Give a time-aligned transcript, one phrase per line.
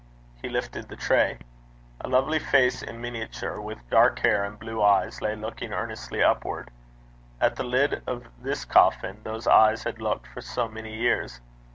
[0.41, 1.37] He lifted the tray.
[1.99, 6.71] A lovely face in miniature, with dark hair and blue eyes, lay looking earnestly upward.
[7.39, 11.39] At the lid of this coffin those eyes had looked for so many years!